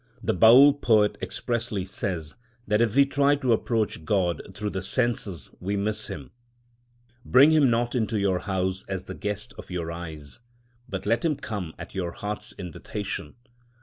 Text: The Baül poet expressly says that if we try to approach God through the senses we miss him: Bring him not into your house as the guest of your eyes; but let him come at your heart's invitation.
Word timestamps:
The 0.23 0.33
Baül 0.33 0.81
poet 0.81 1.15
expressly 1.21 1.85
says 1.85 2.33
that 2.67 2.81
if 2.81 2.95
we 2.95 3.05
try 3.05 3.35
to 3.35 3.53
approach 3.53 4.03
God 4.03 4.41
through 4.55 4.71
the 4.71 4.81
senses 4.81 5.53
we 5.59 5.77
miss 5.77 6.07
him: 6.07 6.31
Bring 7.23 7.51
him 7.51 7.69
not 7.69 7.93
into 7.93 8.19
your 8.19 8.39
house 8.39 8.83
as 8.89 9.05
the 9.05 9.13
guest 9.13 9.53
of 9.59 9.69
your 9.69 9.91
eyes; 9.91 10.41
but 10.89 11.05
let 11.05 11.23
him 11.23 11.35
come 11.35 11.75
at 11.77 11.93
your 11.93 12.13
heart's 12.13 12.51
invitation. 12.57 13.35